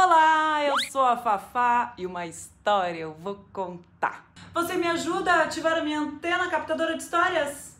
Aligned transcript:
Olá, 0.00 0.62
eu 0.62 0.78
sou 0.92 1.02
a 1.04 1.16
Fafá 1.16 1.92
e 1.98 2.06
uma 2.06 2.24
história 2.24 3.00
eu 3.00 3.14
vou 3.14 3.44
contar. 3.52 4.26
Você 4.54 4.76
me 4.76 4.86
ajuda 4.86 5.32
a 5.32 5.42
ativar 5.42 5.76
a 5.76 5.82
minha 5.82 5.98
antena 5.98 6.48
captadora 6.48 6.96
de 6.96 7.02
histórias? 7.02 7.76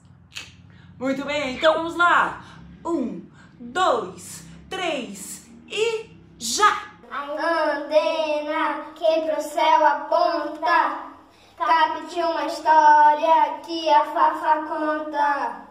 Muito 0.99 1.25
bem, 1.25 1.55
então 1.55 1.75
vamos 1.75 1.95
lá. 1.95 2.43
Um, 2.85 3.25
dois, 3.61 4.45
três 4.69 5.49
e 5.69 6.11
já! 6.41 6.89
A 7.09 7.23
antena 7.23 8.87
que 8.97 9.21
pro 9.21 9.41
céu 9.41 9.87
aponta, 9.87 11.13
capte 11.57 12.21
uma 12.21 12.47
história 12.47 13.61
que 13.65 13.89
a 13.89 14.05
Fafá 14.07 14.63
conta. 14.67 15.68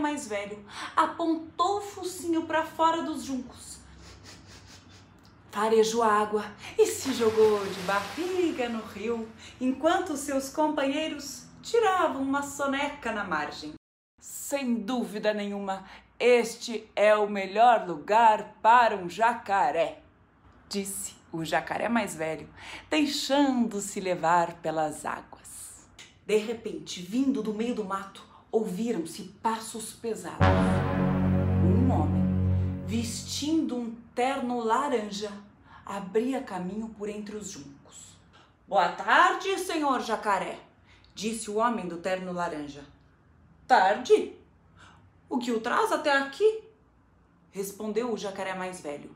Mais 0.00 0.26
velho 0.26 0.64
apontou 0.96 1.78
o 1.78 1.82
focinho 1.82 2.46
para 2.46 2.64
fora 2.64 3.02
dos 3.02 3.22
juncos. 3.22 3.78
Farejou 5.50 6.02
a 6.02 6.12
água 6.12 6.44
e 6.78 6.86
se 6.86 7.12
jogou 7.12 7.64
de 7.66 7.80
barriga 7.80 8.68
no 8.68 8.82
rio, 8.82 9.28
enquanto 9.60 10.16
seus 10.16 10.48
companheiros 10.48 11.44
tiravam 11.62 12.22
uma 12.22 12.42
soneca 12.42 13.12
na 13.12 13.24
margem. 13.24 13.74
Sem 14.20 14.76
dúvida 14.76 15.34
nenhuma, 15.34 15.84
este 16.18 16.88
é 16.94 17.16
o 17.16 17.28
melhor 17.28 17.86
lugar 17.86 18.56
para 18.62 18.96
um 18.96 19.08
jacaré, 19.08 20.02
disse 20.68 21.14
o 21.32 21.44
jacaré 21.44 21.88
mais 21.88 22.14
velho, 22.14 22.48
deixando-se 22.88 24.00
levar 24.00 24.54
pelas 24.54 25.04
águas. 25.04 25.88
De 26.26 26.36
repente, 26.36 27.02
vindo 27.02 27.42
do 27.42 27.54
meio 27.54 27.74
do 27.74 27.84
mato, 27.84 28.22
ouviram-se 28.52 29.22
passos 29.42 29.92
pesados. 29.92 30.46
Um 31.64 31.90
homem, 31.90 32.84
vestindo 32.86 33.76
um 33.76 33.94
terno 34.14 34.60
laranja, 34.60 35.30
abria 35.86 36.42
caminho 36.42 36.88
por 36.88 37.08
entre 37.08 37.36
os 37.36 37.50
juncos. 37.50 38.16
Boa 38.66 38.88
tarde, 38.90 39.58
senhor 39.58 40.00
jacaré, 40.00 40.58
disse 41.14 41.50
o 41.50 41.56
homem 41.56 41.86
do 41.86 41.98
terno 41.98 42.32
laranja. 42.32 42.84
Tarde? 43.66 44.34
O 45.28 45.38
que 45.38 45.52
o 45.52 45.60
traz 45.60 45.92
até 45.92 46.12
aqui? 46.12 46.64
Respondeu 47.52 48.12
o 48.12 48.18
jacaré 48.18 48.54
mais 48.54 48.80
velho. 48.80 49.14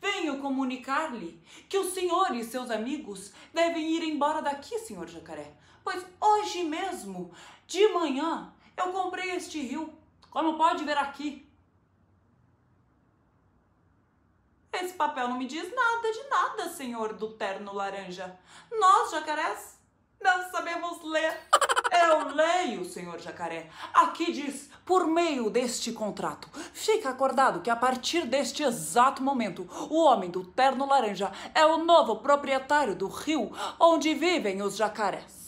Venho 0.00 0.38
comunicar-lhe 0.40 1.40
que 1.68 1.78
o 1.78 1.90
senhor 1.90 2.34
e 2.36 2.44
seus 2.44 2.70
amigos 2.70 3.32
devem 3.52 3.96
ir 3.96 4.02
embora 4.04 4.40
daqui, 4.42 4.78
senhor 4.78 5.08
jacaré, 5.08 5.52
pois 5.84 6.04
hoje 6.18 6.64
mesmo, 6.64 7.30
de 7.66 7.86
manhã, 7.88 8.52
eu 8.76 8.90
comprei 8.90 9.32
este 9.32 9.60
rio, 9.60 9.92
como 10.30 10.56
pode 10.56 10.82
ver 10.84 10.96
aqui. 10.96 11.46
Esse 14.72 14.94
papel 14.94 15.28
não 15.28 15.38
me 15.38 15.46
diz 15.46 15.72
nada 15.72 16.12
de 16.12 16.28
nada, 16.28 16.68
senhor 16.70 17.12
do 17.12 17.28
terno 17.34 17.72
laranja. 17.72 18.36
Nós, 18.72 19.12
jacarés, 19.12 19.78
não 20.20 20.50
sabemos 20.50 21.00
ler. 21.04 21.38
Eu 21.94 22.34
leio, 22.34 22.84
senhor 22.84 23.20
jacaré. 23.20 23.70
Aqui 23.92 24.32
diz, 24.32 24.68
por 24.84 25.06
meio 25.06 25.48
deste 25.48 25.92
contrato, 25.92 26.48
fica 26.72 27.10
acordado 27.10 27.60
que 27.60 27.70
a 27.70 27.76
partir 27.76 28.26
deste 28.26 28.64
exato 28.64 29.22
momento, 29.22 29.68
o 29.88 30.02
homem 30.02 30.28
do 30.28 30.44
terno 30.44 30.86
laranja 30.86 31.30
é 31.54 31.64
o 31.64 31.78
novo 31.84 32.16
proprietário 32.16 32.96
do 32.96 33.06
rio 33.06 33.52
onde 33.78 34.12
vivem 34.12 34.60
os 34.60 34.74
jacarés. 34.74 35.43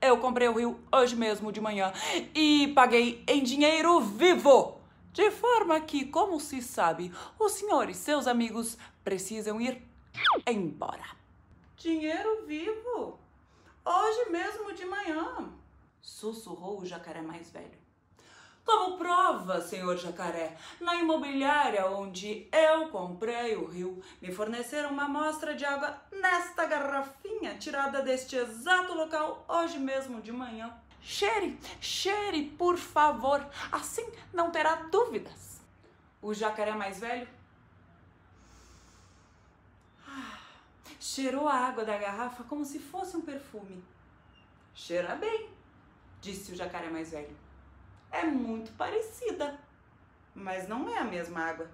Eu 0.00 0.18
comprei 0.18 0.48
o 0.48 0.52
rio 0.52 0.80
hoje 0.92 1.16
mesmo 1.16 1.50
de 1.50 1.60
manhã 1.60 1.92
e 2.34 2.72
paguei 2.74 3.24
em 3.26 3.42
dinheiro 3.42 4.00
vivo. 4.00 4.78
De 5.12 5.30
forma 5.32 5.80
que, 5.80 6.04
como 6.04 6.38
se 6.38 6.62
sabe, 6.62 7.12
o 7.38 7.48
senhor 7.48 7.90
e 7.90 7.94
seus 7.94 8.28
amigos 8.28 8.78
precisam 9.02 9.60
ir 9.60 9.82
embora. 10.46 11.04
Dinheiro 11.76 12.46
vivo? 12.46 13.18
Hoje 13.84 14.30
mesmo 14.30 14.72
de 14.72 14.84
manhã, 14.84 15.50
sussurrou 16.00 16.80
o 16.80 16.86
jacaré 16.86 17.20
mais 17.20 17.50
velho. 17.50 17.87
Como 18.68 18.98
prova, 18.98 19.62
senhor 19.62 19.96
jacaré, 19.96 20.54
na 20.78 20.94
imobiliária 20.94 21.86
onde 21.86 22.46
eu 22.52 22.90
comprei 22.90 23.56
o 23.56 23.64
rio, 23.64 24.02
me 24.20 24.30
forneceram 24.30 24.90
uma 24.90 25.04
amostra 25.04 25.54
de 25.54 25.64
água 25.64 25.98
nesta 26.12 26.66
garrafinha 26.66 27.56
tirada 27.56 28.02
deste 28.02 28.36
exato 28.36 28.92
local 28.92 29.42
hoje 29.48 29.78
mesmo 29.78 30.20
de 30.20 30.30
manhã. 30.30 30.70
Cheire, 31.00 31.58
cheire, 31.80 32.50
por 32.58 32.76
favor, 32.76 33.42
assim 33.72 34.06
não 34.34 34.50
terá 34.50 34.74
dúvidas. 34.74 35.62
O 36.20 36.34
jacaré 36.34 36.72
mais 36.72 37.00
velho 37.00 37.26
cheirou 41.00 41.48
a 41.48 41.54
água 41.54 41.86
da 41.86 41.96
garrafa 41.96 42.44
como 42.44 42.66
se 42.66 42.78
fosse 42.78 43.16
um 43.16 43.22
perfume. 43.22 43.82
Cheira 44.74 45.16
bem, 45.16 45.48
disse 46.20 46.52
o 46.52 46.54
jacaré 46.54 46.90
mais 46.90 47.12
velho. 47.12 47.47
É 48.10 48.24
muito 48.24 48.72
parecida, 48.72 49.58
mas 50.34 50.68
não 50.68 50.88
é 50.88 50.98
a 50.98 51.04
mesma 51.04 51.40
água. 51.40 51.70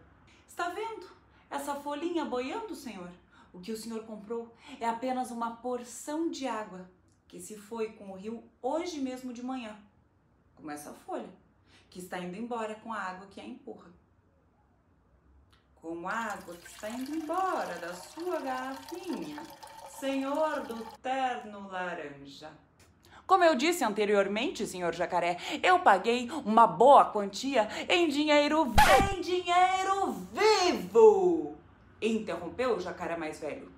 Está 0.47 0.69
vendo 0.69 1.09
essa 1.51 1.75
folhinha 1.77 2.25
boiando, 2.25 2.75
senhor? 2.75 3.11
O 3.53 3.61
que 3.61 3.73
o 3.73 3.77
senhor 3.77 4.05
comprou 4.05 4.53
é 4.81 4.89
apenas 4.89 5.31
uma 5.31 5.57
porção 5.57 6.31
de 6.31 6.47
água 6.47 6.91
que 7.29 7.41
se 7.41 7.57
foi 7.57 7.93
com 7.93 8.11
o 8.11 8.17
rio 8.17 8.43
hoje 8.61 9.01
mesmo 9.01 9.33
de 9.33 9.43
manhã, 9.43 9.77
como 10.57 10.71
essa 10.71 10.93
folha, 10.93 11.29
que 11.91 11.99
está 11.99 12.19
indo 12.19 12.37
embora 12.37 12.75
com 12.77 12.93
a 12.93 12.99
água 12.99 13.27
que 13.29 13.41
a 13.41 13.45
empurra 13.45 13.91
como 15.85 16.09
água 16.09 16.57
que 16.57 16.67
está 16.67 16.89
indo 16.89 17.15
embora 17.15 17.79
da 17.79 17.93
sua 17.93 18.41
garrafinha, 18.41 19.43
senhor 19.91 20.63
do 20.63 20.83
terno 21.03 21.69
laranja. 21.69 22.51
Como 23.27 23.43
eu 23.43 23.55
disse 23.55 23.83
anteriormente, 23.83 24.67
senhor 24.67 24.95
jacaré, 24.95 25.39
eu 25.63 25.79
paguei 25.79 26.31
uma 26.45 26.67
boa 26.67 27.07
quantia 27.07 27.69
em 27.89 28.09
dinheiro, 28.09 28.73
em 29.15 29.21
dinheiro 29.23 30.13
vivo! 30.33 31.57
Interrompeu 32.03 32.77
o 32.77 32.81
jacaré 32.81 33.17
mais 33.17 33.41
velho. 33.41 33.73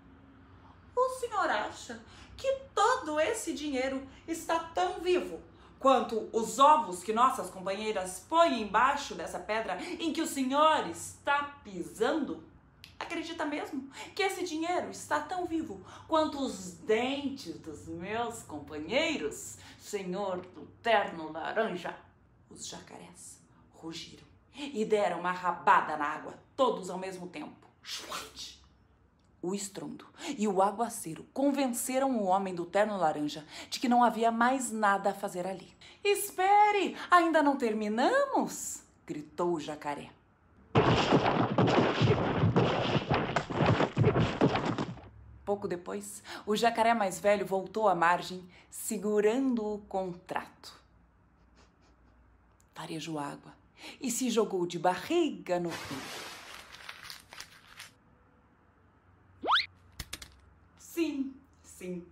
O 0.97 1.09
senhor 1.21 1.49
acha 1.49 2.03
que 2.37 2.53
todo 2.75 3.21
esse 3.21 3.55
dinheiro 3.55 4.05
está 4.27 4.59
tão 4.59 5.01
vivo 5.01 5.41
quanto 5.79 6.29
os 6.33 6.59
ovos 6.59 7.05
que 7.05 7.13
nossas 7.13 7.49
companheiras 7.49 8.27
põem 8.29 8.63
embaixo 8.63 9.15
dessa 9.15 9.39
pedra 9.39 9.79
em 10.01 10.13
que 10.13 10.23
o 10.23 10.27
senhor 10.27 10.89
está 10.89 11.61
pisando? 11.63 12.43
Acredita 12.99 13.45
mesmo 13.45 13.89
que 14.15 14.23
esse 14.23 14.45
dinheiro 14.45 14.91
está 14.91 15.21
tão 15.21 15.47
vivo 15.47 15.85
quanto 16.09 16.41
os 16.41 16.73
dentes 16.73 17.59
dos 17.59 17.87
meus 17.87 18.43
companheiros, 18.43 19.59
senhor 19.79 20.39
do 20.39 20.67
terno 20.83 21.31
laranja? 21.31 21.97
Os 22.51 22.67
jacarés 22.67 23.41
rugiram 23.71 24.25
e 24.55 24.85
deram 24.85 25.21
uma 25.21 25.33
rabada 25.33 25.97
na 25.97 26.07
água, 26.07 26.35
todos 26.57 26.89
ao 26.89 26.99
mesmo 26.99 27.29
tempo. 27.29 27.67
O 29.43 29.55
estrondo 29.55 30.07
e 30.37 30.49
o 30.49 30.63
aguaceiro 30.63 31.25
convenceram 31.33 32.17
o 32.17 32.25
homem 32.25 32.55
do 32.55 32.65
terno 32.65 32.97
laranja 32.97 33.47
de 33.71 33.79
que 33.79 33.89
não 33.89 34.03
havia 34.03 34.31
mais 34.33 34.73
nada 34.73 35.11
a 35.11 35.15
fazer 35.15 35.47
ali. 35.47 35.73
Espere, 36.03 36.97
ainda 37.11 37.43
não 37.43 37.57
terminamos! 37.57 38.83
gritou 39.07 39.55
o 39.55 39.61
jacaré. 39.61 40.11
Pouco 45.45 45.69
depois, 45.69 46.23
o 46.45 46.57
jacaré 46.57 46.93
mais 46.93 47.21
velho 47.21 47.47
voltou 47.47 47.89
à 47.89 47.95
margem, 47.95 48.45
segurando 48.69 49.65
o 49.65 49.79
contrato. 49.89 50.79
Farejou 52.75 53.19
água 53.19 53.55
e 54.01 54.11
se 54.11 54.29
jogou 54.29 54.67
de 54.67 54.79
barriga 54.79 55.61
no 55.61 55.69
rio. 55.69 56.27
Sim, 60.79 61.35
sim, 61.63 62.07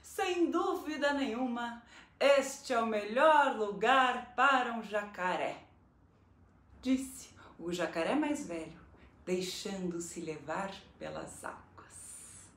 sem 0.00 0.50
dúvida 0.50 1.12
nenhuma, 1.12 1.82
este 2.20 2.72
é 2.72 2.80
o 2.80 2.86
melhor 2.86 3.56
lugar 3.56 4.32
para 4.36 4.72
um 4.72 4.82
jacaré, 4.82 5.64
disse 6.80 7.30
o 7.58 7.72
jacaré 7.72 8.14
mais 8.14 8.46
velho, 8.46 8.77
deixando-se 9.28 10.22
levar 10.22 10.72
pelas 10.98 11.44
águas. 11.44 12.48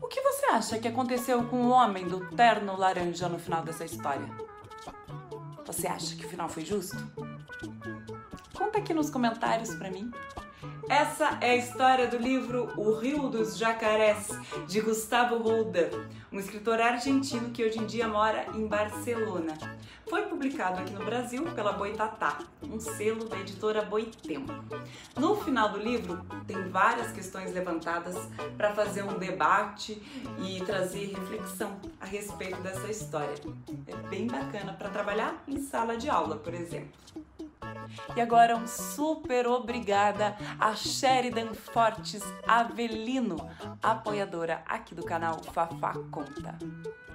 O 0.00 0.08
que 0.08 0.20
você 0.20 0.46
acha 0.46 0.78
que 0.80 0.88
aconteceu 0.88 1.44
com 1.44 1.66
o 1.66 1.68
homem 1.68 2.08
do 2.08 2.28
terno 2.34 2.76
laranja 2.76 3.28
no 3.28 3.38
final 3.38 3.62
dessa 3.62 3.84
história? 3.84 4.28
Você 5.64 5.86
acha 5.86 6.16
que 6.16 6.26
o 6.26 6.28
final 6.28 6.48
foi 6.48 6.64
justo? 6.64 6.96
Conta 8.52 8.78
aqui 8.78 8.92
nos 8.92 9.10
comentários 9.10 9.72
para 9.76 9.92
mim. 9.92 10.10
Essa 10.88 11.38
é 11.40 11.52
a 11.52 11.56
história 11.56 12.08
do 12.08 12.16
livro 12.16 12.72
O 12.76 12.98
Rio 12.98 13.28
dos 13.28 13.56
Jacarés, 13.56 14.26
de 14.66 14.80
Gustavo 14.80 15.38
Roldán, 15.38 15.90
um 16.32 16.38
escritor 16.38 16.80
argentino 16.80 17.50
que 17.50 17.64
hoje 17.64 17.78
em 17.78 17.84
dia 17.84 18.08
mora 18.08 18.46
em 18.54 18.66
Barcelona. 18.66 19.52
Foi 20.08 20.22
publicado 20.22 20.80
aqui 20.80 20.92
no 20.92 21.04
Brasil 21.04 21.44
pela 21.54 21.72
Boitatá, 21.72 22.38
um 22.62 22.80
selo 22.80 23.28
da 23.28 23.38
editora 23.38 23.82
Boitempo. 23.82 24.52
No 25.18 25.36
final 25.36 25.70
do 25.70 25.78
livro, 25.78 26.24
tem 26.46 26.68
várias 26.68 27.12
questões 27.12 27.52
levantadas 27.52 28.16
para 28.56 28.74
fazer 28.74 29.02
um 29.02 29.18
debate 29.18 30.02
e 30.38 30.60
trazer 30.64 31.12
reflexão 31.14 31.78
a 32.00 32.06
respeito 32.06 32.60
dessa 32.62 32.90
história. 32.90 33.34
É 33.86 33.96
bem 34.08 34.26
bacana 34.26 34.72
para 34.72 34.88
trabalhar 34.88 35.42
em 35.46 35.60
sala 35.60 35.96
de 35.96 36.08
aula, 36.08 36.36
por 36.36 36.54
exemplo. 36.54 36.92
E 38.16 38.20
agora 38.20 38.56
um 38.56 38.66
super 38.66 39.46
obrigada 39.46 40.36
a 40.58 40.74
Sheridan 40.74 41.54
Fortes 41.54 42.22
Avelino, 42.46 43.36
apoiadora 43.82 44.62
aqui 44.66 44.94
do 44.94 45.04
canal 45.04 45.42
Fafá 45.42 45.94
Conta. 46.10 46.58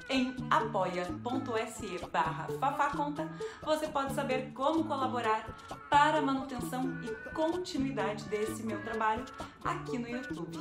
Em 0.09 0.33
apoia.se 0.49 1.99
barra 2.11 2.47
Fafaconta, 2.59 3.29
você 3.61 3.87
pode 3.87 4.13
saber 4.13 4.51
como 4.53 4.85
colaborar 4.85 5.45
para 5.89 6.19
a 6.19 6.21
manutenção 6.21 6.97
e 7.03 7.29
continuidade 7.31 8.23
desse 8.25 8.63
meu 8.63 8.81
trabalho 8.81 9.25
aqui 9.65 9.97
no 9.97 10.07
YouTube. 10.07 10.57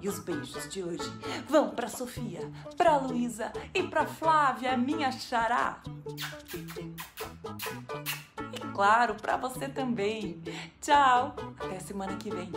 E 0.00 0.08
os 0.08 0.18
beijos 0.20 0.68
de 0.70 0.82
hoje 0.82 1.10
vão 1.48 1.70
para 1.70 1.88
Sofia, 1.88 2.52
para 2.76 2.98
Luísa 2.98 3.52
e 3.74 3.82
para 3.82 4.06
Flávia, 4.06 4.76
minha 4.76 5.10
xará. 5.10 5.82
Claro, 8.74 9.14
para 9.14 9.36
você 9.36 9.68
também. 9.68 10.42
Tchau, 10.80 11.34
até 11.58 11.78
semana 11.80 12.16
que 12.16 12.30
vem. 12.30 12.50